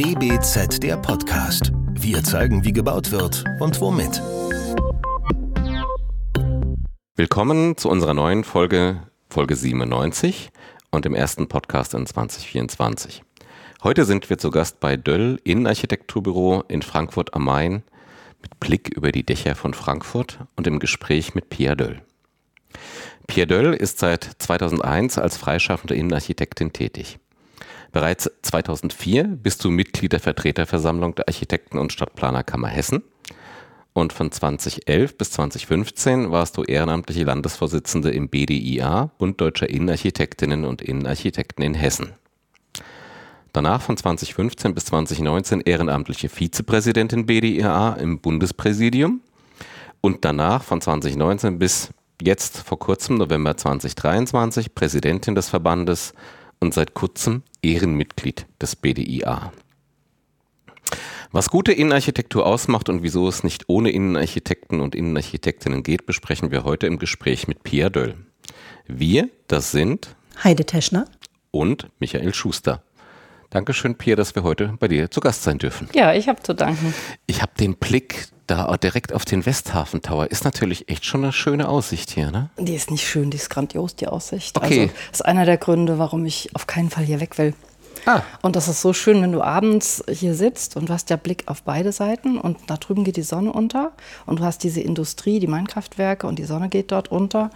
[0.00, 1.72] DBZ der Podcast.
[1.92, 4.22] Wir zeigen, wie gebaut wird und womit.
[7.16, 10.52] Willkommen zu unserer neuen Folge, Folge 97
[10.90, 13.22] und dem ersten Podcast in 2024.
[13.84, 17.82] Heute sind wir zu Gast bei Döll Innenarchitekturbüro in Frankfurt am Main
[18.40, 22.00] mit Blick über die Dächer von Frankfurt und im Gespräch mit Pia Döll.
[23.26, 27.18] Pia Döll ist seit 2001 als freischaffende Innenarchitektin tätig.
[27.92, 33.02] Bereits 2004 bist du Mitglied der Vertreterversammlung der Architekten- und Stadtplanerkammer Hessen.
[33.92, 40.80] Und von 2011 bis 2015 warst du ehrenamtliche Landesvorsitzende im BDIA, Bund Deutscher Innenarchitektinnen und
[40.80, 42.12] Innenarchitekten in Hessen.
[43.52, 49.22] Danach von 2015 bis 2019 ehrenamtliche Vizepräsidentin BDIA im Bundespräsidium.
[50.00, 51.90] Und danach von 2019 bis
[52.22, 56.14] jetzt vor kurzem, November 2023, Präsidentin des Verbandes
[56.60, 59.52] und seit kurzem Ehrenmitglied des BDIA.
[61.32, 66.64] Was gute Innenarchitektur ausmacht und wieso es nicht ohne Innenarchitekten und Innenarchitektinnen geht, besprechen wir
[66.64, 68.16] heute im Gespräch mit Pia Döll.
[68.86, 71.04] Wir, das sind Heide Teschner
[71.50, 72.82] und Michael Schuster.
[73.50, 75.88] Dankeschön, Pia, dass wir heute bei dir zu Gast sein dürfen.
[75.94, 76.94] Ja, ich habe zu danken.
[77.26, 80.30] Ich habe den Blick da direkt auf den Westhafen Tower.
[80.30, 82.50] Ist natürlich echt schon eine schöne Aussicht hier, ne?
[82.58, 84.56] Die ist nicht schön, die ist grandios, die Aussicht.
[84.56, 84.82] Okay.
[84.82, 87.54] Also, das ist einer der Gründe, warum ich auf keinen Fall hier weg will.
[88.06, 88.22] Ah.
[88.42, 91.44] Und das ist so schön, wenn du abends hier sitzt und du hast ja Blick
[91.46, 93.92] auf beide Seiten und da drüben geht die Sonne unter
[94.26, 97.50] und du hast diese Industrie, die Minenkraftwerke und die Sonne geht dort unter.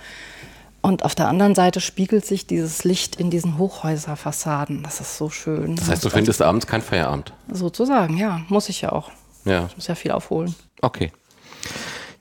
[0.82, 4.82] Und auf der anderen Seite spiegelt sich dieses Licht in diesen Hochhäuserfassaden.
[4.82, 5.76] Das ist so schön.
[5.76, 7.32] Das heißt, du findest abends kein Feierabend.
[7.50, 8.42] Sozusagen, ja.
[8.48, 9.10] Muss ich ja auch.
[9.46, 9.66] Ja.
[9.66, 10.54] Ich muss ja viel aufholen.
[10.84, 11.10] Okay.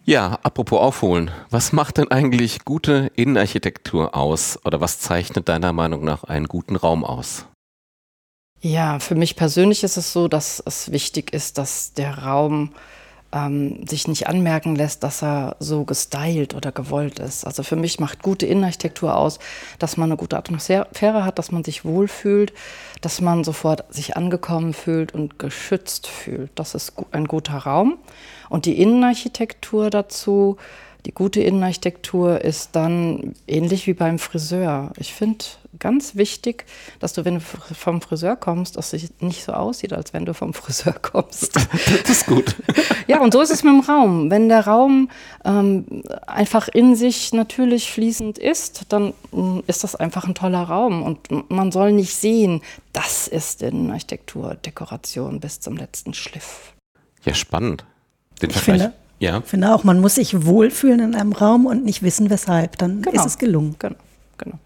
[0.06, 1.32] Ja, apropos aufholen.
[1.50, 4.58] Was macht denn eigentlich gute Innenarchitektur aus?
[4.64, 7.46] Oder was zeichnet deiner Meinung nach einen guten Raum aus?
[8.62, 12.74] Ja, für mich persönlich ist es so, dass es wichtig ist, dass der Raum
[13.34, 17.46] ähm, sich nicht anmerken lässt, dass er so gestylt oder gewollt ist.
[17.46, 19.40] Also für mich macht gute Innenarchitektur aus,
[19.80, 22.54] dass man eine gute Atmosphäre hat, dass man sich wohlfühlt,
[23.02, 26.52] dass man sofort sich angekommen fühlt und geschützt fühlt.
[26.56, 27.98] Das ist ein guter Raum.
[28.50, 30.58] Und die Innenarchitektur dazu,
[31.06, 34.94] die gute Innenarchitektur ist dann ähnlich wie beim Friseur.
[34.98, 35.46] Ich finde
[35.80, 36.66] ganz wichtig,
[37.00, 40.34] dass du, wenn du vom Friseur kommst, dass es nicht so aussieht, als wenn du
[40.34, 41.54] vom Friseur kommst.
[42.04, 42.56] Das ist gut.
[43.06, 44.32] Ja, und so ist es mit dem Raum.
[44.32, 45.10] Wenn der Raum
[45.44, 51.04] ähm, einfach in sich natürlich fließend ist, dann mm, ist das einfach ein toller Raum.
[51.04, 52.62] Und man soll nicht sehen,
[52.94, 56.74] das ist Innenarchitektur, Dekoration bis zum letzten Schliff.
[57.26, 57.84] Ja, spannend.
[58.42, 59.40] Den ich finde, ja.
[59.40, 62.78] Ich finde auch, man muss sich wohlfühlen in einem Raum und nicht wissen, weshalb.
[62.78, 63.20] Dann Genau.
[63.20, 63.76] ist es gelungen.
[63.80, 63.96] Genau,
[64.38, 64.60] genau.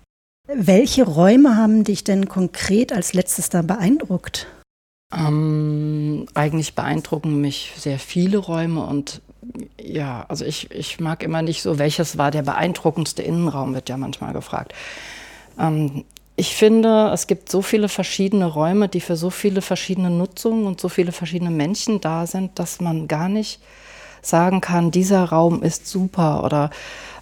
[0.47, 4.47] Welche Räume haben dich denn konkret als letztes da beeindruckt?
[5.13, 9.21] Ähm, eigentlich beeindrucken mich sehr viele Räume und
[9.81, 13.95] ja, also ich, ich mag immer nicht so, welches war der beeindruckendste Innenraum, wird ja
[13.95, 14.73] manchmal gefragt.
[15.57, 16.03] Ähm,
[16.35, 20.79] ich finde, es gibt so viele verschiedene Räume, die für so viele verschiedene Nutzungen und
[20.79, 23.59] so viele verschiedene Menschen da sind, dass man gar nicht
[24.27, 26.69] sagen kann, dieser Raum ist super oder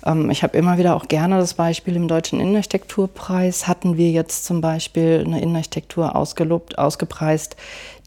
[0.05, 3.67] ähm, ich habe immer wieder auch gerne das Beispiel im Deutschen Innenarchitekturpreis.
[3.67, 7.55] Hatten wir jetzt zum Beispiel eine Innenarchitektur ausgelobt, ausgepreist,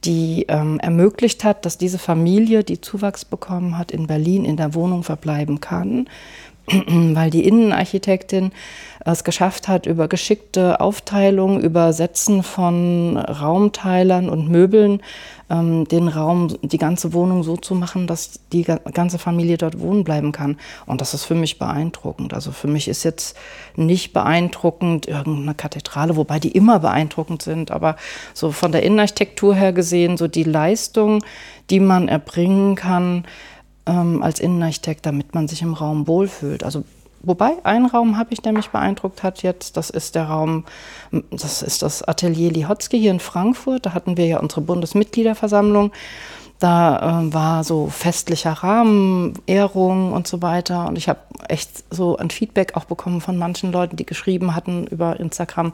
[0.04, 4.74] die ähm, ermöglicht hat, dass diese Familie, die Zuwachs bekommen hat, in Berlin in der
[4.74, 6.08] Wohnung verbleiben kann,
[7.14, 8.52] weil die Innenarchitektin
[9.04, 15.00] es geschafft hat, über geschickte Aufteilung, über Setzen von Raumteilern und Möbeln
[15.50, 20.04] ähm, den Raum, die ganze Wohnung so zu machen, dass die ganze Familie dort wohnen
[20.04, 20.56] bleiben kann.
[20.86, 22.34] Und das ist für mich beeindruckend.
[22.34, 23.36] Also für mich ist jetzt
[23.76, 27.96] nicht beeindruckend irgendeine Kathedrale, wobei die immer beeindruckend sind, aber
[28.34, 31.24] so von der Innenarchitektur her gesehen, so die Leistung,
[31.70, 33.24] die man erbringen kann,
[33.88, 36.62] ähm, als Innenarchitekt, damit man sich im Raum wohlfühlt.
[36.62, 36.84] Also
[37.20, 39.76] Wobei, einen Raum habe ich, der mich beeindruckt hat jetzt.
[39.76, 40.64] Das ist der Raum,
[41.30, 43.86] das ist das Atelier Lihotzky hier in Frankfurt.
[43.86, 45.90] Da hatten wir ja unsere Bundesmitgliederversammlung.
[46.60, 50.86] Da äh, war so festlicher Rahmen, Ehrung und so weiter.
[50.86, 54.86] Und ich habe echt so ein Feedback auch bekommen von manchen Leuten, die geschrieben hatten
[54.86, 55.72] über Instagram.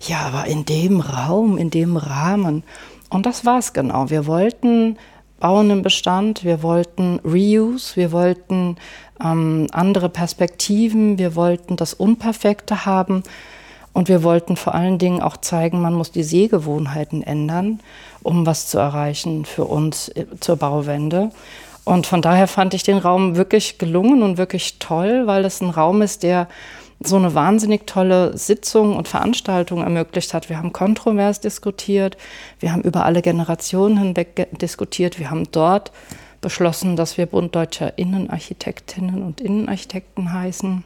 [0.00, 2.62] Ja, aber in dem Raum, in dem Rahmen.
[3.10, 4.10] Und das war es genau.
[4.10, 4.96] Wir wollten
[5.42, 8.76] bauen im Bestand, wir wollten Reuse, wir wollten
[9.20, 13.24] ähm, andere Perspektiven, wir wollten das Unperfekte haben
[13.92, 17.80] und wir wollten vor allen Dingen auch zeigen, man muss die Sehgewohnheiten ändern,
[18.22, 21.32] um was zu erreichen für uns äh, zur Bauwende.
[21.84, 25.70] Und von daher fand ich den Raum wirklich gelungen und wirklich toll, weil es ein
[25.70, 26.46] Raum ist, der
[27.04, 30.48] so eine wahnsinnig tolle Sitzung und Veranstaltung ermöglicht hat.
[30.48, 32.16] Wir haben kontrovers diskutiert,
[32.60, 35.92] wir haben über alle Generationen hinweg diskutiert, wir haben dort
[36.40, 40.84] beschlossen, dass wir Bund Deutscher Innenarchitektinnen und Innenarchitekten heißen.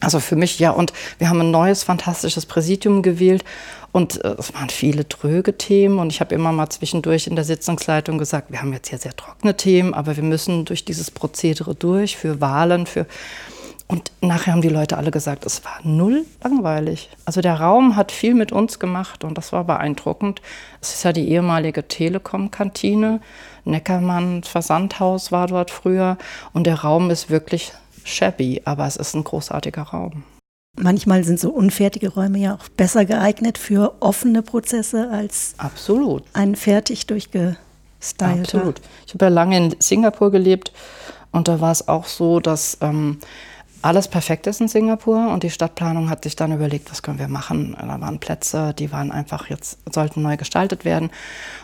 [0.00, 3.44] Also für mich ja, und wir haben ein neues, fantastisches Präsidium gewählt
[3.90, 7.44] und äh, es waren viele tröge Themen und ich habe immer mal zwischendurch in der
[7.44, 11.74] Sitzungsleitung gesagt, wir haben jetzt hier sehr trockene Themen, aber wir müssen durch dieses Prozedere
[11.74, 13.06] durch für Wahlen, für
[13.88, 17.08] und nachher haben die Leute alle gesagt, es war null langweilig.
[17.24, 20.42] Also der Raum hat viel mit uns gemacht und das war beeindruckend.
[20.82, 23.20] Es ist ja die ehemalige Telekom-Kantine.
[23.64, 26.18] Neckermann Versandhaus war dort früher
[26.52, 27.72] und der Raum ist wirklich
[28.04, 30.22] shabby, aber es ist ein großartiger Raum.
[30.76, 36.24] Manchmal sind so unfertige Räume ja auch besser geeignet für offene Prozesse als Absolut.
[36.34, 37.56] ein fertig durchgestylter.
[38.20, 38.80] Absolut.
[39.06, 40.72] Ich habe ja lange in Singapur gelebt
[41.32, 43.18] und da war es auch so, dass ähm,
[43.82, 47.28] alles perfekt ist in Singapur und die Stadtplanung hat sich dann überlegt, was können wir
[47.28, 47.76] machen.
[47.78, 51.10] Da waren Plätze, die waren einfach jetzt, sollten neu gestaltet werden.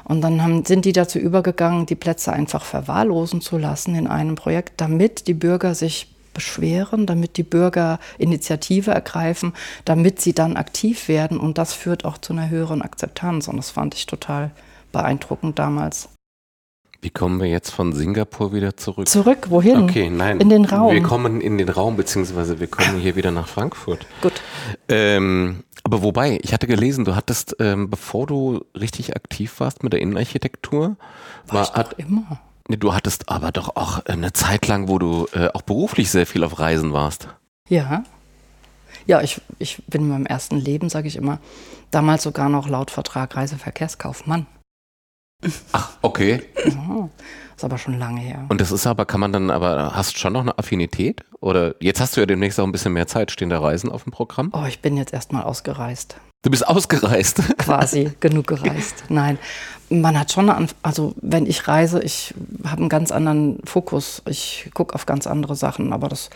[0.05, 4.37] Und dann haben, sind die dazu übergegangen, die Plätze einfach verwahrlosen zu lassen in einem
[4.37, 9.53] Projekt, damit die Bürger sich beschweren, damit die Bürger Initiative ergreifen,
[9.85, 11.39] damit sie dann aktiv werden.
[11.39, 13.49] Und das führt auch zu einer höheren Akzeptanz.
[13.49, 14.51] Und das fand ich total
[14.93, 16.09] beeindruckend damals.
[17.05, 19.07] Wie kommen wir jetzt von Singapur wieder zurück?
[19.11, 19.83] Zurück, wohin?
[19.83, 20.41] Okay, nein.
[20.41, 20.95] In den Raum.
[20.95, 24.07] Wir kommen in den Raum, beziehungsweise wir kommen hier wieder nach Frankfurt.
[24.23, 24.33] Gut.
[24.89, 29.93] Ähm, aber wobei, ich hatte gelesen, du hattest, ähm, bevor du richtig aktiv warst mit
[29.93, 30.97] der Innenarchitektur,
[31.47, 32.41] war, war ich hat, immer.
[32.69, 36.25] Nee, du hattest aber doch auch eine Zeit lang, wo du äh, auch beruflich sehr
[36.25, 37.29] viel auf Reisen warst.
[37.69, 38.03] Ja.
[39.05, 41.39] Ja, ich, ich bin in meinem ersten Leben, sage ich immer,
[41.91, 44.47] damals sogar noch laut Vertrag Reiseverkehrskaufmann.
[45.73, 46.43] Ach, okay.
[46.67, 47.09] Ja,
[47.57, 48.47] ist aber schon lange her.
[48.49, 51.23] Und das ist aber, kann man dann aber, hast du schon noch eine Affinität?
[51.41, 53.31] Oder jetzt hast du ja demnächst auch ein bisschen mehr Zeit.
[53.31, 54.51] Stehen da Reisen auf dem Programm?
[54.53, 56.17] Oh, ich bin jetzt erstmal ausgereist.
[56.45, 57.43] Du bist ausgereist.
[57.59, 59.05] Quasi, genug gereist.
[59.09, 59.39] Nein,
[59.89, 62.35] man hat schon, eine, also wenn ich reise, ich
[62.67, 64.21] habe einen ganz anderen Fokus.
[64.29, 66.29] Ich gucke auf ganz andere Sachen, aber das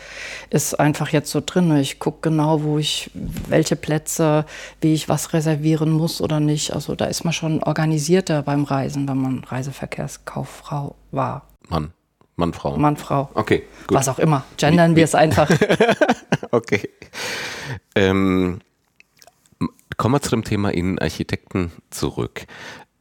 [0.48, 1.76] ist einfach jetzt so drin.
[1.76, 3.10] Ich gucke genau, wo ich,
[3.48, 4.46] welche Plätze,
[4.80, 6.72] wie ich was reservieren muss oder nicht.
[6.72, 11.46] Also da ist man schon organisierter beim Reisen, wenn man Reiseverkehrskauffrau war.
[11.68, 11.92] Mann.
[12.36, 12.78] Mann, Frau.
[12.78, 13.28] Mann, Frau.
[13.34, 13.98] Okay, gut.
[13.98, 14.44] Was auch immer.
[14.56, 15.50] Gendern wir es einfach.
[16.50, 16.88] okay.
[17.94, 18.60] Ähm,
[19.98, 22.46] Kommen wir zu dem Thema Innenarchitekten zurück.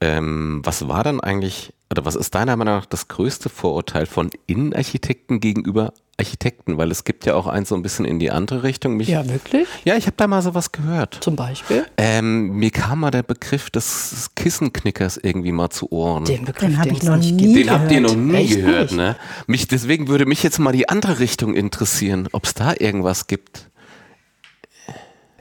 [0.01, 4.31] Ähm, was war dann eigentlich, oder was ist deiner Meinung nach das größte Vorurteil von
[4.47, 6.77] Innenarchitekten gegenüber Architekten?
[6.79, 8.97] Weil es gibt ja auch eins so ein bisschen in die andere Richtung.
[8.97, 9.67] Mich, ja, wirklich?
[9.85, 11.19] Ja, ich habe da mal sowas gehört.
[11.21, 11.85] Zum Beispiel?
[11.97, 16.25] Ähm, mir kam mal der Begriff des Kissenknickers irgendwie mal zu Ohren.
[16.25, 18.97] Den Begriff den habe ich noch nie Den habt ihr noch nie Echt gehört, nicht?
[18.97, 19.15] ne?
[19.45, 23.69] Mich, deswegen würde mich jetzt mal die andere Richtung interessieren, ob es da irgendwas gibt.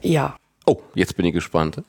[0.03, 0.35] Ja.
[0.67, 1.81] Oh, jetzt bin ich gespannt.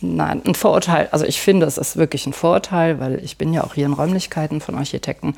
[0.00, 1.08] Nein, ein Vorurteil.
[1.12, 3.92] Also ich finde, es ist wirklich ein Vorurteil, weil ich bin ja auch hier in
[3.92, 5.36] Räumlichkeiten von Architekten.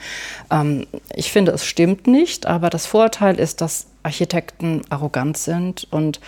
[0.51, 6.21] Ähm, ich finde, es stimmt nicht, aber das Vorurteil ist, dass Architekten arrogant sind und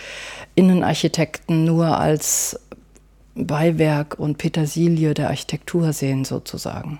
[0.53, 2.59] Innenarchitekten nur als
[3.33, 6.99] Beiwerk und Petersilie der Architektur sehen sozusagen.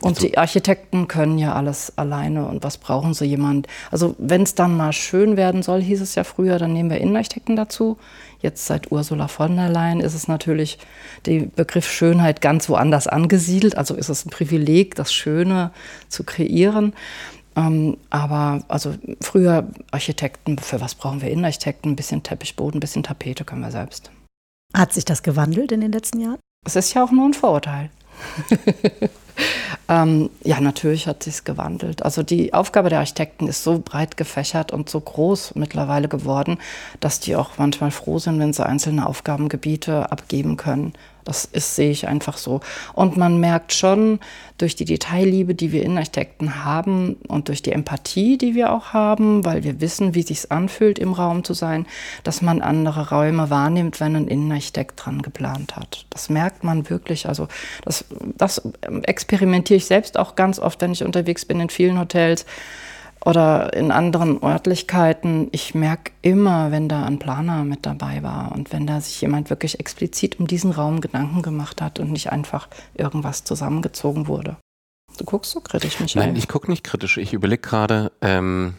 [0.00, 3.68] Und also die Architekten können ja alles alleine und was brauchen sie jemand?
[3.90, 6.98] Also wenn es dann mal schön werden soll, hieß es ja früher, dann nehmen wir
[6.98, 7.96] Innenarchitekten dazu.
[8.44, 10.78] Jetzt seit Ursula von der Leyen ist es natürlich
[11.24, 13.78] der Begriff Schönheit ganz woanders angesiedelt.
[13.78, 15.70] Also ist es ein Privileg, das Schöne
[16.10, 16.92] zu kreieren.
[17.56, 21.92] Ähm, aber also früher Architekten, für was brauchen wir Innenarchitekten?
[21.92, 24.10] Ein bisschen Teppichboden, ein bisschen Tapete können wir selbst.
[24.74, 26.38] Hat sich das gewandelt in den letzten Jahren?
[26.66, 27.88] Es ist ja auch nur ein Vorurteil.
[29.88, 32.02] ähm, ja, natürlich hat sich gewandelt.
[32.02, 36.58] Also die Aufgabe der Architekten ist so breit gefächert und so groß mittlerweile geworden,
[37.00, 41.90] dass die auch manchmal froh sind, wenn sie einzelne Aufgabengebiete abgeben können das ist, sehe
[41.90, 42.60] ich einfach so.
[42.92, 44.20] Und man merkt schon
[44.58, 49.44] durch die Detailliebe, die wir Innenarchitekten haben und durch die Empathie, die wir auch haben,
[49.44, 51.86] weil wir wissen, wie es sich anfühlt, im Raum zu sein,
[52.22, 56.06] dass man andere Räume wahrnimmt, wenn ein Innenarchitekt dran geplant hat.
[56.10, 57.26] Das merkt man wirklich.
[57.26, 57.48] Also
[57.84, 58.04] das,
[58.36, 58.62] das
[59.02, 62.46] experimentiere ich selbst auch ganz oft, wenn ich unterwegs bin in vielen Hotels
[63.24, 68.72] oder in anderen Örtlichkeiten, ich merke immer, wenn da ein Planer mit dabei war und
[68.72, 72.68] wenn da sich jemand wirklich explizit um diesen Raum Gedanken gemacht hat und nicht einfach
[72.94, 74.56] irgendwas zusammengezogen wurde.
[75.16, 76.26] Du guckst so kritisch, Michael.
[76.26, 77.18] Nein, ich gucke nicht kritisch.
[77.18, 78.74] Ich überlege gerade, ähm,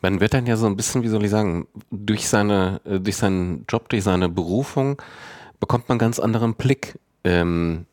[0.00, 3.16] man wird dann ja so ein bisschen, wie soll ich sagen, durch, seine, äh, durch
[3.16, 5.00] seinen Job, durch seine Berufung
[5.60, 6.98] bekommt man ganz anderen Blick.
[7.24, 7.86] Ähm,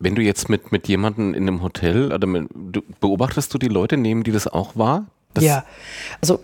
[0.00, 3.68] wenn du jetzt mit, mit jemandem in einem Hotel, oder mit, du, beobachtest du die
[3.68, 5.06] Leute, nehmen die das auch wahr?
[5.34, 5.64] Das ja,
[6.20, 6.40] also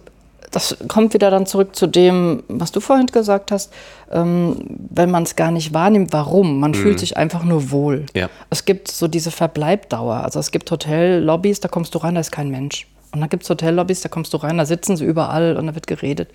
[0.52, 3.72] das kommt wieder dann zurück zu dem, was du vorhin gesagt hast,
[4.12, 4.56] ähm,
[4.90, 6.60] wenn man es gar nicht wahrnimmt, warum.
[6.60, 6.76] Man mhm.
[6.76, 8.06] fühlt sich einfach nur wohl.
[8.14, 8.30] Ja.
[8.50, 10.16] Es gibt so diese Verbleibdauer.
[10.16, 12.86] Also es gibt Hotellobbys, da kommst du rein, da ist kein Mensch.
[13.12, 15.74] Und dann gibt es Hotellobbys, da kommst du rein, da sitzen sie überall und da
[15.74, 16.30] wird geredet.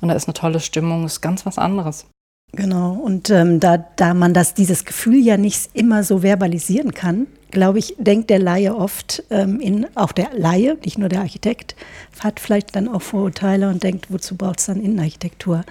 [0.00, 2.06] Und da ist eine tolle Stimmung, ist ganz was anderes.
[2.52, 7.26] Genau, und ähm, da, da man das, dieses Gefühl ja nicht immer so verbalisieren kann,
[7.50, 11.76] glaube ich, denkt der Laie oft, ähm, in, auch der Laie, nicht nur der Architekt,
[12.20, 15.64] hat vielleicht dann auch Vorurteile und denkt, wozu braucht es dann Innenarchitektur?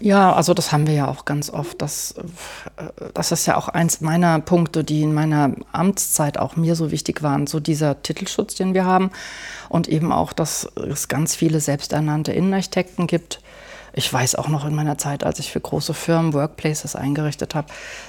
[0.00, 1.80] Ja, also das haben wir ja auch ganz oft.
[1.80, 2.14] Das,
[2.76, 6.90] äh, das ist ja auch eins meiner Punkte, die in meiner Amtszeit auch mir so
[6.90, 7.46] wichtig waren.
[7.46, 9.10] So dieser Titelschutz, den wir haben
[9.68, 13.40] und eben auch, dass es ganz viele selbsternannte Innenarchitekten gibt
[13.96, 17.68] ich weiß auch noch in meiner Zeit, als ich für große Firmen Workplaces eingerichtet habe,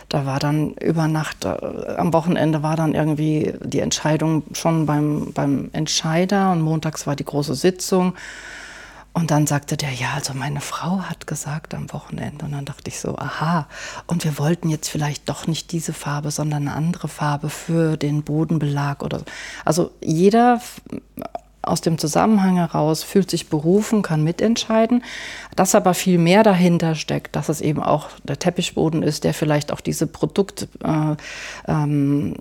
[0.10, 5.32] da war dann über Nacht, äh, am Wochenende war dann irgendwie die Entscheidung schon beim,
[5.34, 8.16] beim Entscheider und montags war die große Sitzung.
[9.14, 12.44] Und dann sagte der, ja, also meine Frau hat gesagt am Wochenende.
[12.44, 13.66] Und dann dachte ich so, aha.
[14.08, 18.24] Und wir wollten jetzt vielleicht doch nicht diese Farbe, sondern eine andere Farbe für den
[18.24, 19.26] Bodenbelag oder so.
[19.64, 20.60] Also jeder
[21.66, 25.04] aus dem Zusammenhang heraus, fühlt sich berufen, kann mitentscheiden.
[25.56, 29.72] Dass aber viel mehr dahinter steckt, dass es eben auch der Teppichboden ist, der vielleicht
[29.72, 31.18] auch diese Produktdetails
[31.68, 32.36] äh, ähm,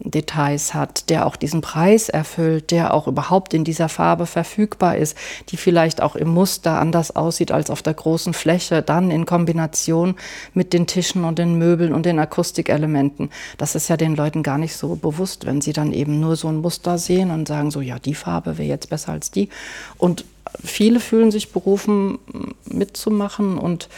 [0.74, 5.16] hat, der auch diesen Preis erfüllt, der auch überhaupt in dieser Farbe verfügbar ist,
[5.50, 10.16] die vielleicht auch im Muster anders aussieht als auf der großen Fläche, dann in Kombination
[10.52, 13.30] mit den Tischen und den Möbeln und den Akustikelementen.
[13.58, 16.48] Das ist ja den Leuten gar nicht so bewusst, wenn sie dann eben nur so
[16.48, 19.48] ein Muster sehen und sagen so, ja, die Farbe wäre jetzt besser als die.
[19.96, 20.24] Und
[20.62, 22.18] viele fühlen sich berufen,
[22.66, 23.88] mitzumachen und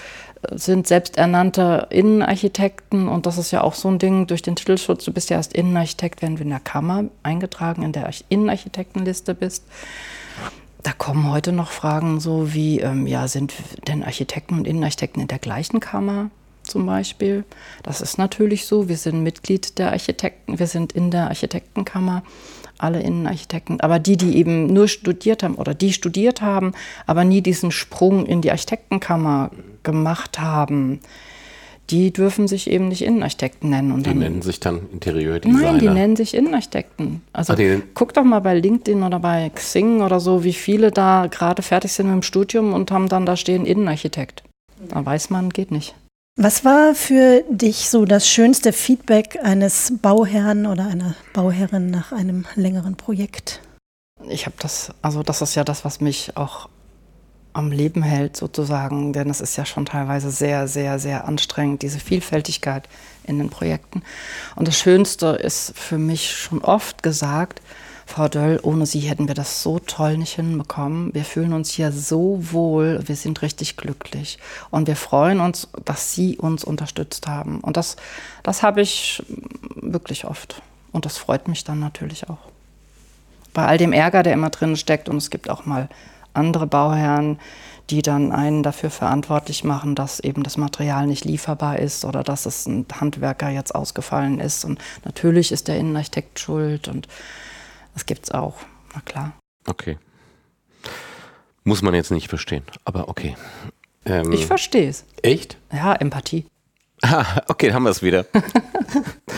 [0.42, 3.08] äh, sind selbsternannte Innenarchitekten.
[3.08, 5.04] Und das ist ja auch so ein Ding durch den Titelschutz.
[5.04, 9.64] Du bist ja erst Innenarchitekt, wenn du in der Kammer eingetragen in der Innenarchitektenliste bist.
[10.82, 13.52] Da kommen heute noch Fragen so wie, ähm, ja, sind
[13.88, 16.30] denn Architekten und Innenarchitekten in der gleichen Kammer?
[16.66, 17.44] zum Beispiel.
[17.82, 18.88] Das ist natürlich so.
[18.88, 22.22] Wir sind Mitglied der Architekten, wir sind in der Architektenkammer
[22.78, 26.72] alle Innenarchitekten, aber die, die eben nur studiert haben oder die studiert haben,
[27.06, 29.50] aber nie diesen Sprung in die Architektenkammer
[29.82, 31.00] gemacht haben,
[31.90, 33.92] die dürfen sich eben nicht Innenarchitekten nennen.
[33.92, 35.72] Und die dann, nennen sich dann Interieurdesigner?
[35.72, 37.22] Nein, die nennen sich Innenarchitekten.
[37.32, 37.56] Also ah,
[37.94, 41.92] guck doch mal bei LinkedIn oder bei Xing oder so, wie viele da gerade fertig
[41.92, 44.42] sind mit dem Studium und haben dann da stehen Innenarchitekt.
[44.88, 45.94] Da weiß man, geht nicht.
[46.38, 52.44] Was war für dich so das schönste Feedback eines Bauherrn oder einer Bauherrin nach einem
[52.56, 53.62] längeren Projekt?
[54.28, 56.68] Ich habe das, also das ist ja das, was mich auch
[57.54, 62.00] am Leben hält sozusagen, denn es ist ja schon teilweise sehr, sehr, sehr anstrengend, diese
[62.00, 62.86] Vielfältigkeit
[63.24, 64.02] in den Projekten.
[64.56, 67.62] Und das Schönste ist für mich schon oft gesagt,
[68.06, 71.12] Frau Döll, ohne Sie hätten wir das so toll nicht hinbekommen.
[71.12, 74.38] Wir fühlen uns hier so wohl, wir sind richtig glücklich.
[74.70, 77.60] Und wir freuen uns, dass Sie uns unterstützt haben.
[77.60, 77.96] Und das,
[78.44, 79.22] das habe ich
[79.74, 80.62] wirklich oft.
[80.92, 82.38] Und das freut mich dann natürlich auch.
[83.52, 85.88] Bei all dem Ärger, der immer drin steckt, und es gibt auch mal
[86.32, 87.38] andere Bauherren,
[87.90, 92.46] die dann einen dafür verantwortlich machen, dass eben das Material nicht lieferbar ist oder dass
[92.46, 94.64] es ein Handwerker jetzt ausgefallen ist.
[94.64, 97.08] Und natürlich ist der Innenarchitekt schuld und
[97.96, 98.56] das gibt es auch,
[98.94, 99.32] na klar.
[99.66, 99.96] Okay.
[101.64, 103.36] Muss man jetzt nicht verstehen, aber okay.
[104.04, 105.06] Ähm, ich verstehe es.
[105.22, 105.56] Echt?
[105.72, 106.44] Ja, Empathie.
[107.02, 108.26] Ah, okay, haben wir es wieder.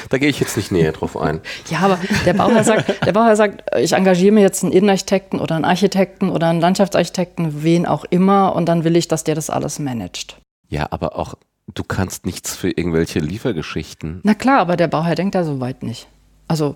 [0.08, 1.40] da gehe ich jetzt nicht näher drauf ein.
[1.70, 5.54] Ja, aber der Bauherr sagt, der Bauherr sagt, ich engagiere mir jetzt einen Innenarchitekten oder
[5.54, 9.50] einen Architekten oder einen Landschaftsarchitekten, wen auch immer, und dann will ich, dass der das
[9.50, 10.36] alles managt.
[10.68, 11.36] Ja, aber auch,
[11.72, 14.20] du kannst nichts für irgendwelche Liefergeschichten.
[14.24, 16.08] Na klar, aber der Bauherr denkt da so weit nicht.
[16.48, 16.74] Also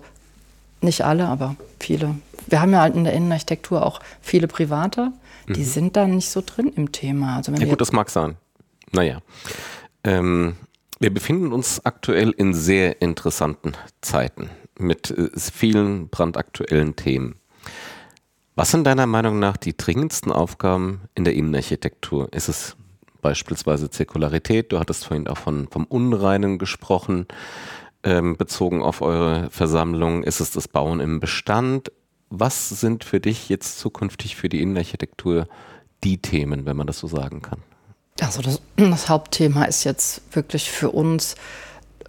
[0.83, 2.15] nicht alle, aber viele.
[2.47, 5.11] Wir haben ja halt in der Innenarchitektur auch viele Private,
[5.47, 5.65] die mhm.
[5.65, 7.37] sind da nicht so drin im Thema.
[7.37, 8.35] Also ja gut, das mag sein.
[8.91, 9.21] Naja.
[10.03, 10.55] Ähm,
[10.99, 17.35] wir befinden uns aktuell in sehr interessanten Zeiten mit äh, vielen brandaktuellen Themen.
[18.55, 22.31] Was sind deiner Meinung nach die dringendsten Aufgaben in der Innenarchitektur?
[22.31, 22.75] Ist es
[23.21, 24.71] beispielsweise Zirkularität?
[24.71, 27.25] Du hattest vorhin auch von, vom Unreinen gesprochen
[28.03, 30.23] ähm, bezogen auf eure Versammlung?
[30.23, 31.91] Ist es das Bauen im Bestand?
[32.29, 35.47] Was sind für dich jetzt zukünftig für die Innenarchitektur
[36.03, 37.59] die Themen, wenn man das so sagen kann?
[38.21, 41.35] Also das, das Hauptthema ist jetzt wirklich für uns,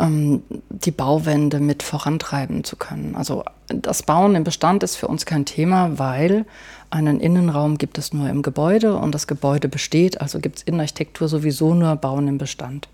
[0.01, 3.15] ähm, die Bauwende mit vorantreiben zu können.
[3.15, 6.47] Also das Bauen im Bestand ist für uns kein Thema, weil
[6.91, 11.29] einen Innenraum gibt es nur im Gebäude und das Gebäude besteht, also gibt es Innenarchitektur
[11.29, 12.89] sowieso nur Bauen im Bestand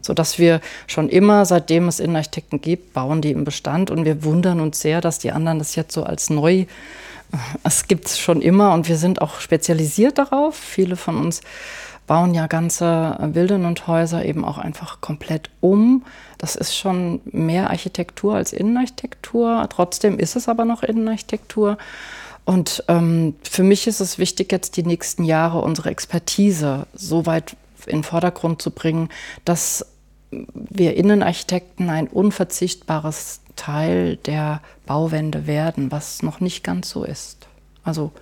[0.00, 4.60] sodass wir schon immer, seitdem es Innenarchitekten gibt, bauen die im Bestand und wir wundern
[4.60, 6.66] uns sehr, dass die anderen das jetzt so als neu
[7.62, 10.56] es gibt es schon immer und wir sind auch spezialisiert darauf.
[10.56, 11.40] Viele von uns
[12.06, 16.04] bauen ja ganze Villen und Häuser eben auch einfach komplett um.
[16.38, 19.66] Das ist schon mehr Architektur als Innenarchitektur.
[19.70, 21.78] Trotzdem ist es aber noch Innenarchitektur.
[22.44, 27.54] Und ähm, für mich ist es wichtig, jetzt die nächsten Jahre unsere Expertise so weit
[27.86, 29.08] in den Vordergrund zu bringen,
[29.44, 29.86] dass
[30.30, 37.48] wir Innenarchitekten ein unverzichtbares Teil der Bauwende werden, was noch nicht ganz so ist.
[37.82, 38.12] Also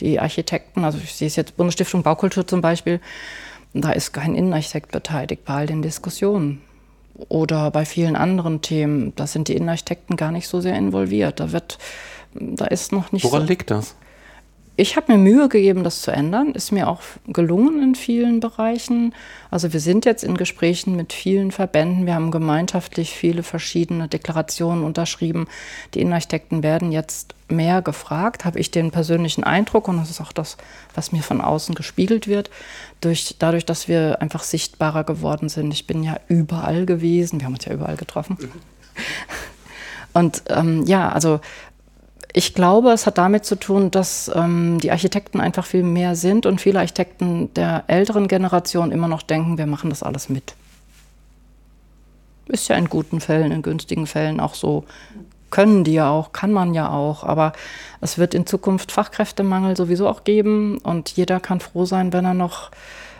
[0.00, 3.00] die Architekten, also ich sehe es jetzt Bundesstiftung Baukultur zum Beispiel,
[3.74, 6.62] da ist kein Innenarchitekt beteiligt bei all den Diskussionen.
[7.28, 11.38] Oder bei vielen anderen Themen, da sind die Innenarchitekten gar nicht so sehr involviert.
[11.38, 11.78] Da wird,
[12.34, 13.48] da ist noch nicht Woran so.
[13.48, 13.94] liegt das?
[14.76, 16.52] Ich habe mir Mühe gegeben, das zu ändern.
[16.52, 19.14] Ist mir auch gelungen in vielen Bereichen.
[19.48, 22.06] Also wir sind jetzt in Gesprächen mit vielen Verbänden.
[22.06, 25.46] Wir haben gemeinschaftlich viele verschiedene Deklarationen unterschrieben.
[25.94, 30.32] Die Innenarchitekten werden jetzt mehr gefragt, habe ich den persönlichen Eindruck, und das ist auch
[30.32, 30.56] das,
[30.94, 32.50] was mir von außen gespiegelt wird,
[33.00, 35.72] durch, dadurch, dass wir einfach sichtbarer geworden sind.
[35.72, 38.38] Ich bin ja überall gewesen, wir haben uns ja überall getroffen.
[40.14, 41.40] Und ähm, ja, also
[42.36, 46.46] ich glaube, es hat damit zu tun, dass ähm, die Architekten einfach viel mehr sind
[46.46, 50.56] und viele Architekten der älteren Generation immer noch denken, wir machen das alles mit.
[52.46, 54.84] Ist ja in guten Fällen, in günstigen Fällen auch so.
[55.50, 57.22] Können die ja auch, kann man ja auch.
[57.22, 57.52] Aber
[58.00, 62.34] es wird in Zukunft Fachkräftemangel sowieso auch geben und jeder kann froh sein, wenn er
[62.34, 62.72] noch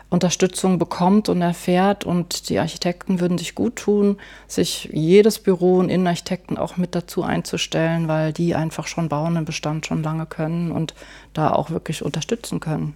[0.09, 2.03] Unterstützung bekommt und erfährt.
[2.03, 7.23] Und die Architekten würden sich gut tun, sich jedes Büro und Innenarchitekten auch mit dazu
[7.23, 10.93] einzustellen, weil die einfach schon bauen im Bestand schon lange können und
[11.33, 12.95] da auch wirklich unterstützen können.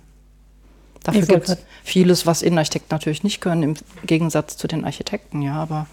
[1.03, 3.73] Dafür gibt es vieles, was Innenarchitekten natürlich nicht können, im
[4.05, 5.87] Gegensatz zu den Architekten, ja, aber.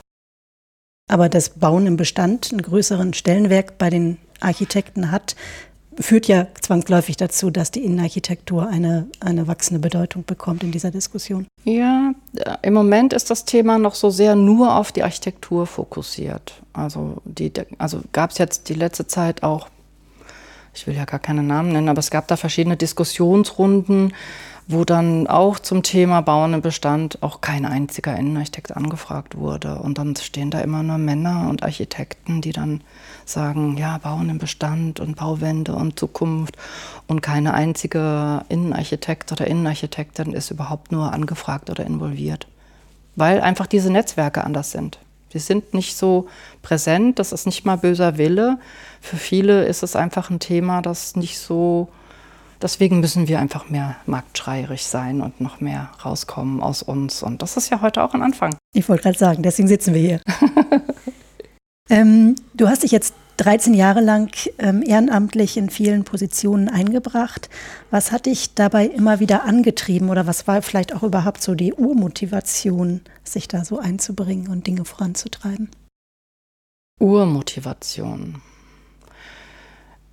[1.08, 5.36] Aber das Bauen im Bestand einen größeren Stellenwert bei den Architekten hat,
[5.98, 11.46] führt ja zwangsläufig dazu, dass die Innenarchitektur eine, eine wachsende Bedeutung bekommt in dieser Diskussion.
[11.64, 12.12] Ja,
[12.62, 16.62] im Moment ist das Thema noch so sehr nur auf die Architektur fokussiert.
[16.72, 17.22] Also,
[17.78, 19.68] also gab es jetzt die letzte Zeit auch,
[20.74, 24.12] ich will ja gar keine Namen nennen, aber es gab da verschiedene Diskussionsrunden,
[24.68, 29.76] wo dann auch zum Thema Bauen im Bestand auch kein einziger Innenarchitekt angefragt wurde.
[29.76, 32.82] Und dann stehen da immer nur Männer und Architekten, die dann
[33.28, 36.56] sagen, ja, Bauen im Bestand und Bauwende und Zukunft.
[37.06, 42.46] Und keine einzige Innenarchitekt oder Innenarchitektin ist überhaupt nur angefragt oder involviert.
[43.14, 44.98] Weil einfach diese Netzwerke anders sind.
[45.32, 46.28] Sie sind nicht so
[46.62, 48.58] präsent, das ist nicht mal böser Wille.
[49.00, 51.88] Für viele ist es einfach ein Thema, das nicht so
[52.62, 57.22] Deswegen müssen wir einfach mehr marktschreierig sein und noch mehr rauskommen aus uns.
[57.22, 58.56] Und das ist ja heute auch ein Anfang.
[58.72, 60.20] Ich wollte gerade sagen, deswegen sitzen wir hier.
[61.88, 67.50] ähm, du hast dich jetzt 13 Jahre lang ähm, ehrenamtlich in vielen Positionen eingebracht.
[67.90, 71.74] Was hat dich dabei immer wieder angetrieben oder was war vielleicht auch überhaupt so die
[71.74, 75.68] Urmotivation, sich da so einzubringen und Dinge voranzutreiben?
[76.98, 78.40] Urmotivation.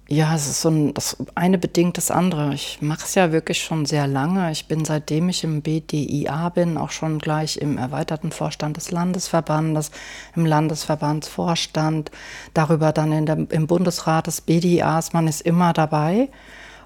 [0.10, 2.54] Ja, es ist so ein, das eine bedingt das andere.
[2.54, 4.52] Ich mache es ja wirklich schon sehr lange.
[4.52, 9.92] Ich bin seitdem ich im BDIA bin, auch schon gleich im erweiterten Vorstand des Landesverbandes,
[10.36, 12.12] im Landesverbandsvorstand,
[12.54, 15.14] darüber dann der, im Bundesrat des BDIAs.
[15.14, 16.30] Man ist immer dabei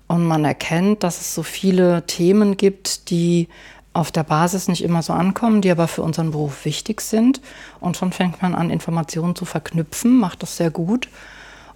[0.08, 3.48] und man erkennt, dass es so viele Themen gibt, die
[3.94, 7.42] auf der Basis nicht immer so ankommen, die aber für unseren Beruf wichtig sind.
[7.80, 11.08] Und schon fängt man an, Informationen zu verknüpfen, macht das sehr gut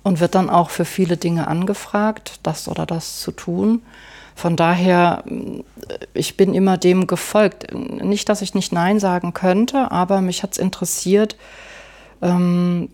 [0.03, 3.81] und wird dann auch für viele Dinge angefragt, das oder das zu tun.
[4.35, 5.23] Von daher,
[6.13, 7.73] ich bin immer dem gefolgt.
[7.73, 11.35] Nicht, dass ich nicht Nein sagen könnte, aber mich hat es interessiert,
[12.21, 12.89] ähm,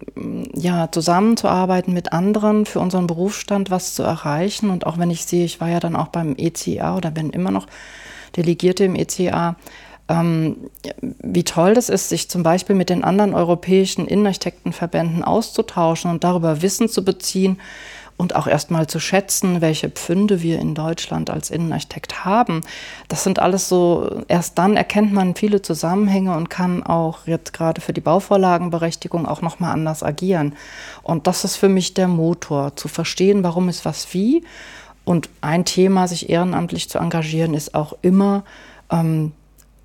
[0.54, 4.70] ja, zusammenzuarbeiten mit anderen für unseren Berufsstand was zu erreichen.
[4.70, 7.52] Und auch wenn ich sehe, ich war ja dann auch beim ECA oder bin immer
[7.52, 7.67] noch
[8.36, 9.56] Delegierte im ECA,
[10.10, 10.70] ähm,
[11.02, 16.62] wie toll das ist, sich zum Beispiel mit den anderen europäischen Innenarchitektenverbänden auszutauschen und darüber
[16.62, 17.60] Wissen zu beziehen
[18.17, 22.62] und auch erstmal zu schätzen, welche Pfünde wir in Deutschland als Innenarchitekt haben.
[23.10, 27.80] Das sind alles so, erst dann erkennt man viele Zusammenhänge und kann auch jetzt gerade
[27.80, 30.56] für die Bauvorlagenberechtigung auch nochmal anders agieren.
[31.04, 34.43] Und das ist für mich der Motor, zu verstehen, warum ist was wie.
[35.06, 38.43] Und ein Thema, sich ehrenamtlich zu engagieren, ist auch immer,
[38.89, 39.32] ähm,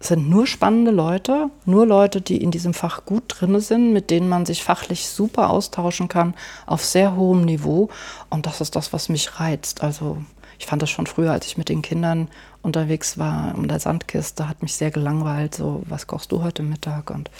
[0.04, 4.28] sind nur spannende Leute, nur Leute, die in diesem Fach gut drin sind, mit denen
[4.28, 6.34] man sich fachlich super austauschen kann,
[6.66, 7.88] auf sehr hohem Niveau.
[8.30, 9.82] Und das ist das, was mich reizt.
[9.82, 10.18] Also
[10.62, 12.28] Ich fand das schon früher, als ich mit den Kindern
[12.62, 17.10] unterwegs war um der Sandkiste, hat mich sehr gelangweilt, so, was kochst du heute Mittag?
[17.10, 17.32] Und,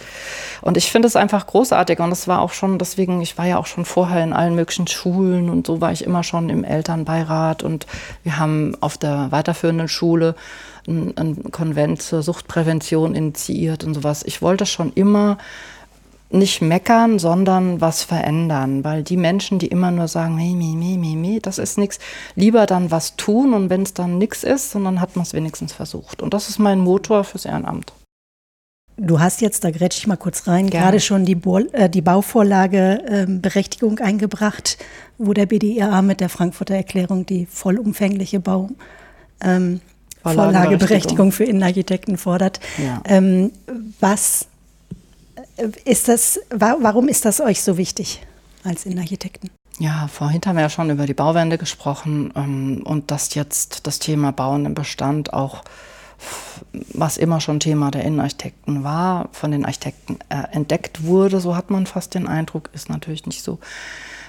[0.60, 3.58] und ich finde es einfach großartig und das war auch schon, deswegen, ich war ja
[3.58, 7.62] auch schon vorher in allen möglichen Schulen und so war ich immer schon im Elternbeirat
[7.62, 7.86] und
[8.24, 10.34] wir haben auf der weiterführenden Schule
[10.88, 14.24] ein, ein Konvent zur Suchtprävention initiiert und sowas.
[14.24, 15.38] Ich wollte schon immer
[16.32, 18.84] nicht meckern, sondern was verändern.
[18.84, 21.98] Weil die Menschen, die immer nur sagen, mi, mi, mi, mi, mi, das ist nichts,
[22.34, 25.72] lieber dann was tun und wenn es dann nichts ist, dann hat man es wenigstens
[25.72, 26.22] versucht.
[26.22, 27.92] Und das ist mein Motor fürs Ehrenamt.
[28.98, 30.84] Du hast jetzt, da grätsche ich mal kurz rein, Gerne.
[30.84, 34.76] gerade schon die, Bo äh, die Bauvorlage äh, Berechtigung eingebracht,
[35.16, 38.68] wo der BDIA mit der Frankfurter Erklärung die vollumfängliche Bau
[39.42, 39.80] ähm,
[40.22, 42.60] Vorlageberechtigung für Innenarchitekten fordert.
[42.78, 43.02] Ja.
[43.04, 43.50] Ähm,
[43.98, 44.46] was
[45.84, 48.22] ist das, warum ist das euch so wichtig
[48.64, 49.50] als Innenarchitekten?
[49.78, 53.98] Ja, vorhin haben wir ja schon über die Bauwende gesprochen ähm, und dass jetzt das
[53.98, 55.64] Thema Bauen im Bestand auch,
[56.92, 61.70] was immer schon Thema der Innenarchitekten war, von den Architekten äh, entdeckt wurde, so hat
[61.70, 63.58] man fast den Eindruck, ist natürlich nicht so,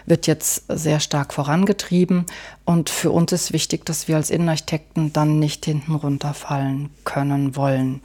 [0.06, 2.26] wird jetzt sehr stark vorangetrieben.
[2.66, 8.02] Und für uns ist wichtig, dass wir als Innenarchitekten dann nicht hinten runterfallen können wollen.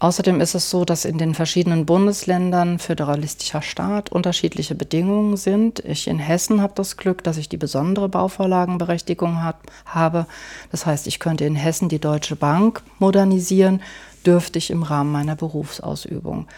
[0.00, 5.80] Außerdem ist es so, dass in den verschiedenen Bundesländern föderalistischer Staat unterschiedliche Bedingungen sind.
[5.80, 10.24] Ich in Hessen habe das Glück, dass ich die besondere Bauvorlagenberechtigung hab, habe.
[10.70, 13.82] Das heißt, ich könnte in Hessen die Deutsche Bank modernisieren,
[14.24, 16.48] dürfte ich im Rahmen meiner Berufsausübung.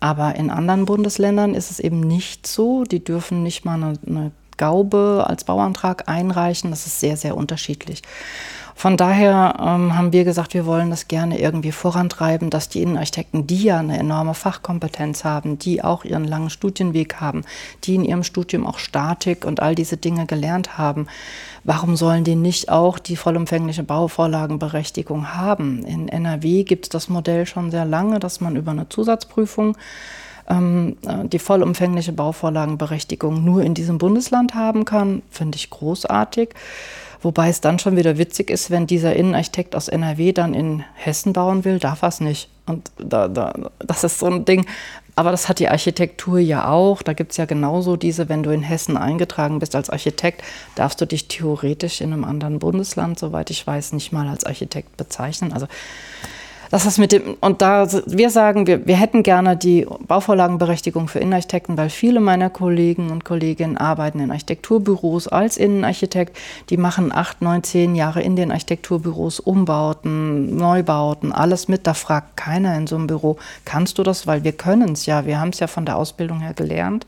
[0.00, 2.84] Aber in anderen Bundesländern ist es eben nicht so.
[2.84, 6.68] Die dürfen nicht mal eine, eine Gaube als Bauantrag einreichen.
[6.68, 8.02] Das ist sehr, sehr unterschiedlich.
[8.80, 13.46] Von daher ähm, haben wir gesagt, wir wollen das gerne irgendwie vorantreiben, dass die Innenarchitekten,
[13.46, 17.44] die ja eine enorme Fachkompetenz haben, die auch ihren langen Studienweg haben,
[17.84, 21.08] die in ihrem Studium auch Statik und all diese Dinge gelernt haben,
[21.62, 25.84] warum sollen die nicht auch die vollumfängliche Bauvorlagenberechtigung haben?
[25.84, 29.76] In NRW gibt es das Modell schon sehr lange, dass man über eine Zusatzprüfung
[30.48, 36.54] ähm, äh, die vollumfängliche Bauvorlagenberechtigung nur in diesem Bundesland haben kann, finde ich großartig.
[37.22, 41.32] Wobei es dann schon wieder witzig ist, wenn dieser Innenarchitekt aus NRW dann in Hessen
[41.32, 42.48] bauen will, darf er es nicht.
[42.66, 44.66] Und da, da, das ist so ein Ding.
[45.16, 47.02] Aber das hat die Architektur ja auch.
[47.02, 50.42] Da gibt es ja genauso diese, wenn du in Hessen eingetragen bist als Architekt,
[50.76, 54.96] darfst du dich theoretisch in einem anderen Bundesland, soweit ich weiß, nicht mal als Architekt
[54.96, 55.52] bezeichnen.
[55.52, 55.66] Also
[56.70, 61.18] das ist mit dem, und da, wir sagen, wir, wir hätten gerne die Bauvorlagenberechtigung für
[61.18, 66.38] Innenarchitekten, weil viele meiner Kollegen und Kolleginnen arbeiten in Architekturbüros als Innenarchitekt.
[66.70, 71.88] Die machen acht, neun, zehn Jahre in den Architekturbüros Umbauten, Neubauten, alles mit.
[71.88, 74.28] Da fragt keiner in so einem Büro, kannst du das?
[74.28, 75.26] Weil wir können es ja.
[75.26, 77.04] Wir haben es ja von der Ausbildung her gelernt.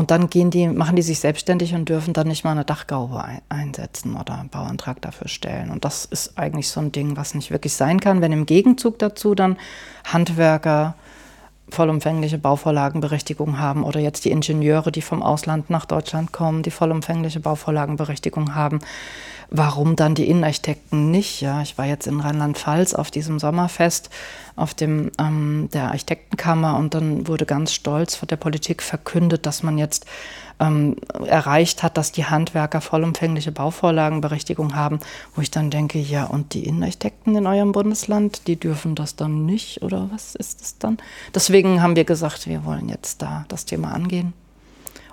[0.00, 3.22] Und dann gehen die, machen die sich selbstständig und dürfen dann nicht mal eine Dachgaube
[3.50, 5.70] einsetzen oder einen Bauantrag dafür stellen.
[5.70, 8.98] Und das ist eigentlich so ein Ding, was nicht wirklich sein kann, wenn im Gegenzug
[8.98, 9.58] dazu dann
[10.10, 10.94] Handwerker
[11.70, 17.40] vollumfängliche Bauvorlagenberechtigung haben oder jetzt die Ingenieure, die vom Ausland nach Deutschland kommen, die vollumfängliche
[17.40, 18.80] Bauvorlagenberechtigung haben.
[19.52, 21.40] Warum dann die Innenarchitekten nicht?
[21.40, 24.10] Ja, ich war jetzt in Rheinland-Pfalz auf diesem Sommerfest
[24.54, 29.62] auf dem ähm, der Architektenkammer und dann wurde ganz stolz von der Politik verkündet, dass
[29.62, 30.06] man jetzt
[30.60, 30.96] ähm,
[31.26, 35.00] erreicht hat, dass die Handwerker vollumfängliche Bauvorlagenberechtigung haben,
[35.34, 39.46] wo ich dann denke, ja, und die Innenarchitekten in eurem Bundesland, die dürfen das dann
[39.46, 40.98] nicht oder was ist das dann?
[41.34, 44.34] Deswegen haben wir gesagt, wir wollen jetzt da das Thema angehen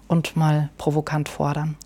[0.08, 1.78] und mal provokant fordern.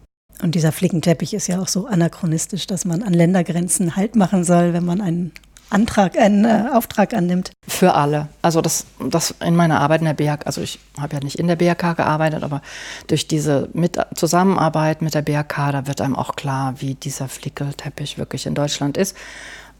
[0.41, 4.73] Und dieser Flickenteppich ist ja auch so anachronistisch, dass man an Ländergrenzen Halt machen soll,
[4.73, 5.31] wenn man einen
[5.71, 7.51] Antrag, einen äh, Auftrag annimmt.
[7.67, 8.27] Für alle.
[8.41, 11.47] Also das, das in meiner Arbeit in der BHK, also ich habe ja nicht in
[11.47, 12.61] der BHK gearbeitet, aber
[13.07, 18.17] durch diese mit Zusammenarbeit mit der BHK, da wird einem auch klar, wie dieser Flickelteppich
[18.17, 19.15] wirklich in Deutschland ist.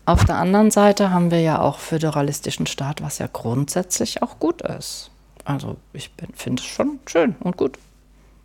[0.06, 4.62] Auf der anderen Seite haben wir ja auch föderalistischen Staat, was ja grundsätzlich auch gut
[4.62, 5.12] ist.
[5.46, 7.78] Also ich finde es schon schön und gut,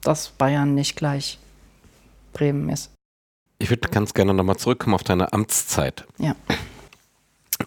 [0.03, 1.39] dass Bayern nicht gleich
[2.33, 2.91] Bremen ist.
[3.59, 6.05] Ich würde ganz gerne nochmal zurückkommen auf deine Amtszeit.
[6.19, 6.35] Ja.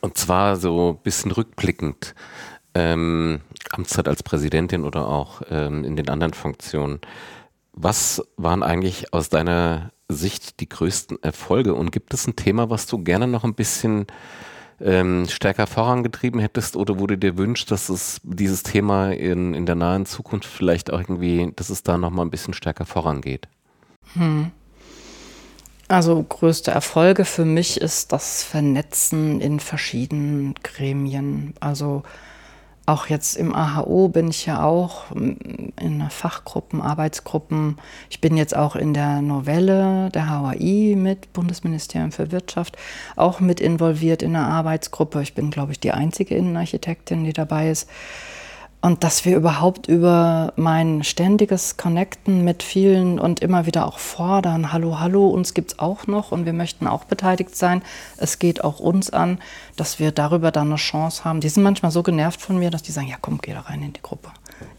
[0.01, 2.15] Und zwar so ein bisschen rückblickend.
[2.75, 6.99] Ähm, Amtszeit als Präsidentin oder auch ähm, in den anderen Funktionen.
[7.73, 11.73] Was waren eigentlich aus deiner Sicht die größten Erfolge?
[11.73, 14.07] Und gibt es ein Thema, was du gerne noch ein bisschen
[14.81, 19.75] ähm, stärker vorangetrieben hättest oder du dir wünschst, dass es dieses Thema in, in der
[19.75, 23.47] nahen Zukunft vielleicht auch irgendwie, dass es da nochmal ein bisschen stärker vorangeht?
[24.13, 24.51] Hm.
[25.89, 31.55] Also größte Erfolge für mich ist das Vernetzen in verschiedenen Gremien.
[31.61, 32.03] Also
[32.85, 37.77] auch jetzt im AHO bin ich ja auch in Fachgruppen, Arbeitsgruppen.
[38.11, 42.77] Ich bin jetzt auch in der Novelle der HAI mit Bundesministerium für Wirtschaft
[43.15, 45.23] auch mit involviert in der Arbeitsgruppe.
[45.23, 47.89] Ich bin, glaube ich, die einzige Innenarchitektin, die dabei ist.
[48.81, 54.71] Und dass wir überhaupt über mein ständiges Connecten mit vielen und immer wieder auch fordern,
[54.71, 57.81] hallo, hallo, uns gibt es auch noch und wir möchten auch beteiligt sein.
[58.15, 59.39] Es geht auch uns an,
[59.75, 61.41] dass wir darüber dann eine Chance haben.
[61.41, 63.83] Die sind manchmal so genervt von mir, dass die sagen, ja komm, geh da rein
[63.83, 64.29] in die Gruppe,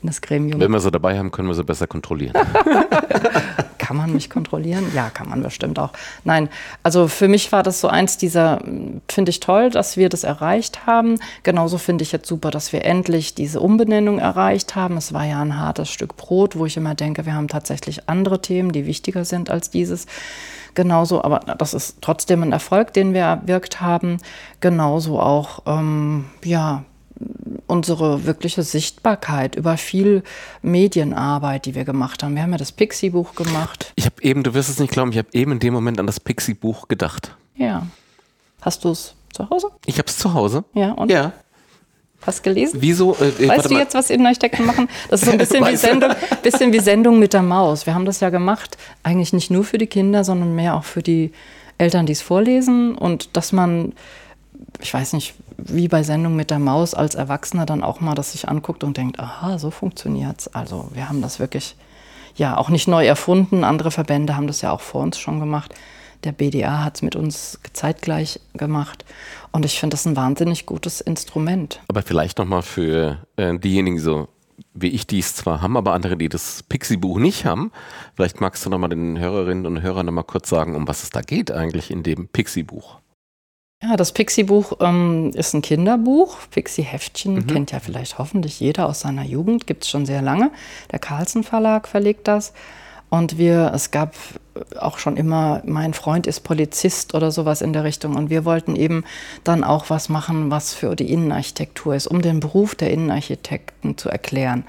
[0.01, 0.59] in das Gremium.
[0.59, 2.33] Wenn wir sie dabei haben, können wir sie besser kontrollieren.
[3.91, 4.93] kann man mich kontrollieren?
[4.95, 5.91] Ja, kann man bestimmt auch.
[6.23, 6.49] Nein,
[6.85, 8.63] also für mich war das so eins dieser,
[9.09, 11.19] finde ich toll, dass wir das erreicht haben.
[11.43, 14.97] Genauso finde ich jetzt super, dass wir endlich diese Umbenennung erreicht haben.
[14.97, 18.41] Es war ja ein hartes Stück Brot, wo ich immer denke, wir haben tatsächlich andere
[18.41, 20.07] Themen, die wichtiger sind als dieses
[20.77, 24.19] genauso, aber das ist trotzdem ein Erfolg, den wir erwirkt haben.
[24.61, 26.85] Genauso auch, ähm, ja,
[27.67, 30.23] unsere wirkliche Sichtbarkeit über viel
[30.63, 32.35] Medienarbeit, die wir gemacht haben.
[32.35, 33.93] Wir haben ja das Pixie-Buch gemacht.
[33.97, 36.07] Ich habe eben, du wirst es nicht glauben, ich habe eben in dem Moment an
[36.07, 37.37] das Pixie-Buch gedacht.
[37.57, 37.87] Ja.
[38.61, 39.71] Hast du es zu Hause?
[39.87, 40.65] Ich habe es zu Hause.
[40.75, 41.11] Ja, und?
[41.11, 41.33] Ja.
[42.23, 42.79] Hast gelesen?
[42.81, 43.15] Wieso?
[43.15, 44.89] Äh, weißt du jetzt, was Innenarchitekten machen?
[45.09, 46.11] Das ist so ein bisschen wie, Sendung,
[46.43, 47.87] bisschen wie Sendung mit der Maus.
[47.87, 51.03] Wir haben das ja gemacht, eigentlich nicht nur für die Kinder, sondern mehr auch für
[51.03, 51.33] die
[51.79, 52.95] Eltern, die es vorlesen.
[52.95, 53.95] Und dass man,
[54.81, 55.35] ich weiß nicht,
[55.67, 58.97] wie bei Sendung mit der Maus als Erwachsener dann auch mal das sich anguckt und
[58.97, 60.49] denkt, aha, so funktioniert's.
[60.49, 61.77] Also wir haben das wirklich
[62.37, 63.65] ja auch nicht neu erfunden.
[63.65, 65.75] Andere Verbände haben das ja auch vor uns schon gemacht.
[66.25, 69.05] Der BDA hat es mit uns zeitgleich gemacht.
[69.53, 71.81] Und ich finde das ein wahnsinnig gutes Instrument.
[71.89, 74.29] Aber vielleicht nochmal für äh, diejenigen so
[74.75, 77.73] wie ich die es zwar haben, aber andere, die das Pixie-Buch nicht haben.
[78.15, 81.23] Vielleicht magst du nochmal den Hörerinnen und Hörern nochmal kurz sagen, um was es da
[81.23, 82.99] geht eigentlich in dem Pixie-Buch.
[83.83, 86.37] Ja, das Pixie-Buch ähm, ist ein Kinderbuch.
[86.51, 87.47] Pixie-Heftchen mhm.
[87.47, 90.51] kennt ja vielleicht hoffentlich jeder aus seiner Jugend, gibt es schon sehr lange.
[90.93, 92.53] Der Carlsen Verlag verlegt das.
[93.09, 94.15] Und wir, es gab
[94.79, 98.17] auch schon immer, mein Freund ist Polizist oder sowas in der Richtung.
[98.17, 99.05] Und wir wollten eben
[99.45, 104.11] dann auch was machen, was für die Innenarchitektur ist, um den Beruf der Innenarchitekten zu
[104.11, 104.65] erklären.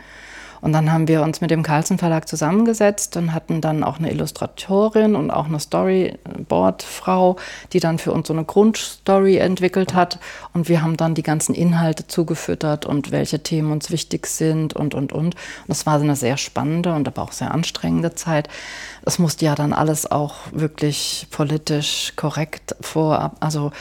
[0.62, 4.12] Und dann haben wir uns mit dem Carlsen Verlag zusammengesetzt und hatten dann auch eine
[4.12, 7.36] Illustratorin und auch eine Storyboard-Frau,
[7.74, 10.20] die dann für uns so eine Grundstory entwickelt hat.
[10.54, 14.94] Und wir haben dann die ganzen Inhalte zugefüttert und welche Themen uns wichtig sind und,
[14.94, 15.36] und, und.
[15.36, 15.36] Und
[15.68, 18.48] das war eine sehr spannende und aber auch sehr anstrengende Zeit.
[19.04, 23.72] Es musste ja dann alles auch wirklich politisch korrekt vorab, also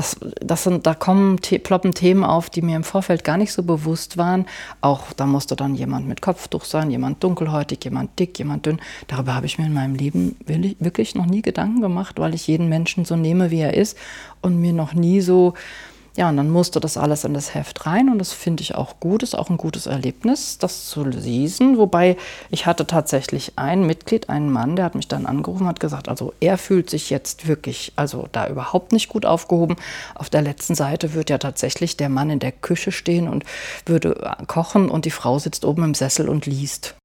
[0.00, 3.62] das, das sind, da kommen, ploppen Themen auf, die mir im Vorfeld gar nicht so
[3.62, 4.46] bewusst waren.
[4.80, 8.80] Auch da musste dann jemand mit Kopftuch sein, jemand dunkelhäutig, jemand dick, jemand dünn.
[9.08, 12.70] Darüber habe ich mir in meinem Leben wirklich noch nie Gedanken gemacht, weil ich jeden
[12.70, 13.98] Menschen so nehme, wie er ist
[14.40, 15.52] und mir noch nie so
[16.20, 19.00] ja, und dann musste das alles in das Heft rein und das finde ich auch
[19.00, 21.78] gut, ist auch ein gutes Erlebnis, das zu lesen.
[21.78, 22.18] Wobei
[22.50, 26.34] ich hatte tatsächlich ein Mitglied, einen Mann, der hat mich dann angerufen, hat gesagt, also
[26.40, 29.76] er fühlt sich jetzt wirklich, also da überhaupt nicht gut aufgehoben.
[30.14, 33.44] Auf der letzten Seite wird ja tatsächlich der Mann in der Küche stehen und
[33.86, 36.96] würde kochen und die Frau sitzt oben im Sessel und liest.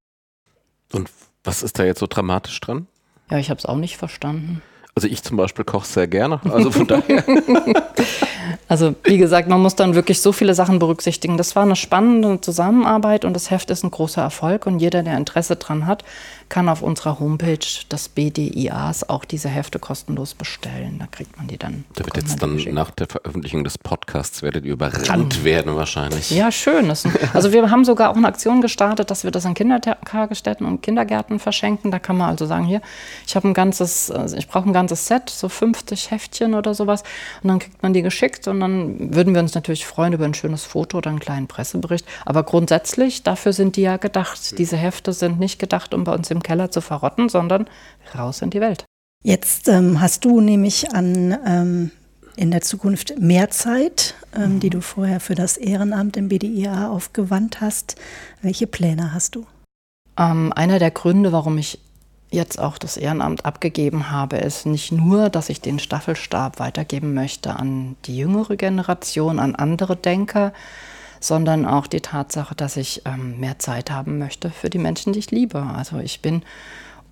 [0.92, 1.08] Und
[1.42, 2.86] was ist da jetzt so dramatisch dran?
[3.30, 4.60] Ja, ich habe es auch nicht verstanden.
[4.94, 7.24] Also ich zum Beispiel koche sehr gerne, also von daher.
[8.68, 11.36] Also wie gesagt, man muss dann wirklich so viele Sachen berücksichtigen.
[11.36, 15.16] Das war eine spannende Zusammenarbeit und das Heft ist ein großer Erfolg und jeder, der
[15.16, 16.04] Interesse dran hat,
[16.48, 17.58] kann auf unserer Homepage
[17.90, 20.96] des BDIAs auch diese Hefte kostenlos bestellen.
[20.98, 21.84] Da kriegt man die dann.
[21.94, 26.30] Da wird jetzt dann nach der Veröffentlichung des Podcasts werdet ihr überrannt werden wahrscheinlich.
[26.30, 26.90] Ja, schön.
[27.34, 31.38] also wir haben sogar auch eine Aktion gestartet, dass wir das an Kindertagesstätten und Kindergärten
[31.38, 31.90] verschenken.
[31.90, 32.80] Da kann man also sagen, hier,
[33.26, 37.02] ich habe ein ganzes, also ich brauche ein ganzes Set, so 50 Heftchen oder sowas.
[37.42, 40.34] Und dann kriegt man die geschickt und dann würden wir uns natürlich freuen über ein
[40.34, 42.06] schönes Foto oder einen kleinen Pressebericht.
[42.24, 44.58] Aber grundsätzlich, dafür sind die ja gedacht.
[44.58, 47.66] Diese Hefte sind nicht gedacht, um bei uns im im Keller zu verrotten, sondern
[48.16, 48.84] raus in die Welt.
[49.24, 51.90] Jetzt ähm, hast du nämlich an ähm,
[52.36, 54.60] in der Zukunft mehr Zeit, ähm, mhm.
[54.60, 57.96] die du vorher für das Ehrenamt im BDIA aufgewandt hast.
[58.42, 59.46] Welche Pläne hast du?
[60.18, 61.80] Ähm, einer der Gründe, warum ich
[62.36, 67.56] jetzt auch das Ehrenamt abgegeben habe, ist nicht nur, dass ich den Staffelstab weitergeben möchte
[67.56, 70.52] an die jüngere Generation, an andere Denker,
[71.18, 75.18] sondern auch die Tatsache, dass ich ähm, mehr Zeit haben möchte für die Menschen, die
[75.18, 75.60] ich liebe.
[75.60, 76.42] Also ich bin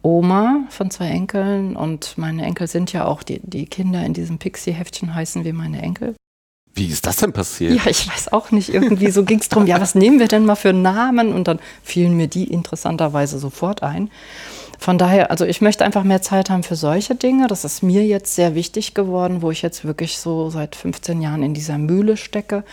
[0.03, 4.39] Oma von zwei Enkeln und meine Enkel sind ja auch, die, die Kinder in diesem
[4.39, 6.15] Pixie-Heftchen heißen wie meine Enkel.
[6.75, 7.73] Wie ist das denn passiert?
[7.73, 8.69] Ja, ich weiß auch nicht.
[8.69, 11.33] Irgendwie so ging es darum, ja, was nehmen wir denn mal für Namen?
[11.33, 14.11] Und dann fielen mir die interessanterweise sofort ein.
[14.85, 17.47] Von daher, also ich möchte einfach mehr Zeit haben für solche Dinge.
[17.47, 21.42] Das ist mir jetzt sehr wichtig geworden, wo ich jetzt wirklich so seit 15 Jahren
[21.42, 22.64] in dieser Mühle stecke.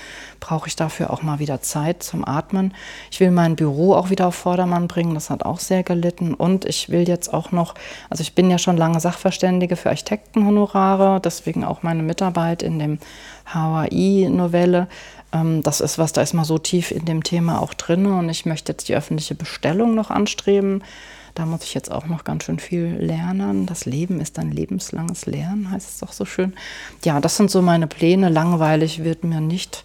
[0.41, 2.74] Brauche ich dafür auch mal wieder Zeit zum Atmen.
[3.12, 5.13] Ich will mein Büro auch wieder auf Vordermann bringen.
[5.13, 6.34] Das hat auch sehr gelitten.
[6.34, 7.76] Und ich will jetzt auch noch,
[8.10, 13.00] also ich bin ja schon lange Sachverständige für Architektenhonorare, deswegen auch meine Mitarbeit in dem
[13.45, 14.89] HAI-Novelle.
[15.32, 18.06] Ähm, das ist was, da ist man so tief in dem Thema auch drin.
[18.06, 20.84] Und ich möchte jetzt die öffentliche Bestellung noch anstreben.
[21.36, 23.65] Da muss ich jetzt auch noch ganz schön viel lernen.
[23.65, 26.54] Das Leben ist ein lebenslanges Lernen, heißt es doch so schön.
[27.04, 28.30] Ja, das sind so meine Pläne.
[28.30, 29.84] Langweilig wird mir nicht.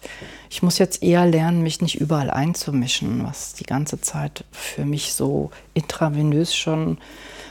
[0.49, 5.13] Ich muss jetzt eher lernen, mich nicht überall einzumischen, was die ganze Zeit für mich
[5.13, 6.97] so intravenös schon.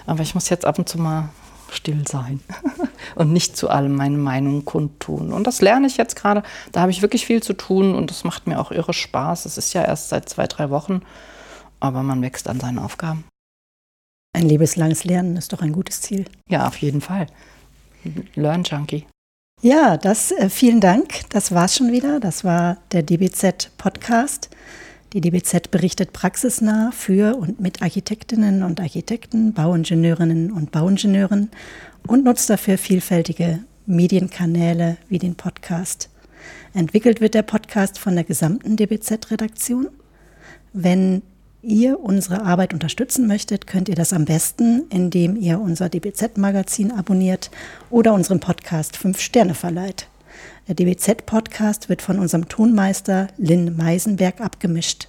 [0.06, 1.30] Aber ich muss jetzt ab und zu mal
[1.70, 2.40] still sein
[3.14, 5.32] und nicht zu allem meine Meinung kundtun.
[5.32, 6.42] Und das lerne ich jetzt gerade.
[6.72, 9.46] Da habe ich wirklich viel zu tun und das macht mir auch irre Spaß.
[9.46, 11.02] Es ist ja erst seit zwei, drei Wochen,
[11.80, 13.24] aber man wächst an seinen Aufgaben.
[14.36, 16.26] Ein lebenslanges Lernen ist doch ein gutes Ziel.
[16.50, 17.26] Ja, auf jeden Fall.
[18.34, 19.06] Learn Junkie.
[19.62, 21.22] Ja, das äh, vielen Dank.
[21.30, 22.20] Das war's schon wieder.
[22.20, 24.50] Das war der DBZ Podcast.
[25.14, 31.50] Die DBZ berichtet praxisnah für und mit Architektinnen und Architekten, Bauingenieurinnen und Bauingenieuren
[32.06, 36.10] und nutzt dafür vielfältige Medienkanäle wie den Podcast.
[36.74, 39.88] Entwickelt wird der Podcast von der gesamten DBZ-Redaktion.
[40.74, 41.22] Wenn
[41.66, 47.50] ihr unsere Arbeit unterstützen möchtet, könnt ihr das am besten, indem ihr unser DBZ-Magazin abonniert
[47.90, 50.08] oder unserem Podcast 5 Sterne verleiht.
[50.68, 55.08] Der DBZ-Podcast wird von unserem Tonmeister Lynn Meisenberg abgemischt.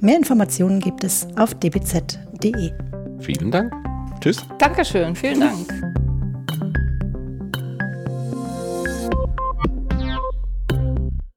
[0.00, 2.72] Mehr Informationen gibt es auf dbz.de.
[3.20, 3.72] Vielen Dank.
[4.20, 4.44] Tschüss.
[4.58, 6.11] Dankeschön, vielen Dank.